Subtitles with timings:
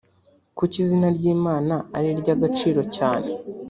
[0.57, 3.29] kuki izina ry’imana ari iry’agaciro cyane?